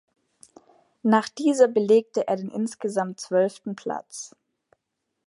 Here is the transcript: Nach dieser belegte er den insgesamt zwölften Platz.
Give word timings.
Nach 1.03 1.29
dieser 1.29 1.67
belegte 1.67 2.27
er 2.27 2.35
den 2.35 2.49
insgesamt 2.49 3.19
zwölften 3.19 3.75
Platz. 3.75 4.33